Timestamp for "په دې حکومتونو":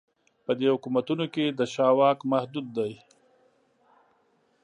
0.45-1.25